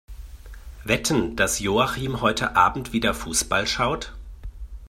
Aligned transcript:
Wetten, 0.83 1.35
dass 1.35 1.59
Joachim 1.59 2.21
heute 2.21 2.55
Abend 2.55 2.91
wieder 2.91 3.13
Fussball 3.13 3.67
schaut? 3.67 4.13